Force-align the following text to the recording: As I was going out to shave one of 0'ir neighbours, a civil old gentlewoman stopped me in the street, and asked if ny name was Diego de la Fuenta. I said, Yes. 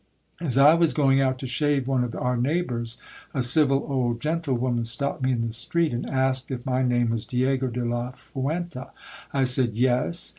As 0.39 0.57
I 0.57 0.73
was 0.73 0.95
going 0.95 1.21
out 1.21 1.37
to 1.37 1.45
shave 1.45 1.87
one 1.87 2.03
of 2.03 2.13
0'ir 2.13 2.35
neighbours, 2.35 2.97
a 3.35 3.43
civil 3.43 3.85
old 3.87 4.19
gentlewoman 4.19 4.83
stopped 4.83 5.21
me 5.21 5.31
in 5.31 5.41
the 5.41 5.53
street, 5.53 5.93
and 5.93 6.09
asked 6.09 6.49
if 6.49 6.65
ny 6.65 6.81
name 6.81 7.11
was 7.11 7.23
Diego 7.23 7.67
de 7.67 7.85
la 7.85 8.09
Fuenta. 8.15 8.87
I 9.31 9.43
said, 9.43 9.77
Yes. 9.77 10.29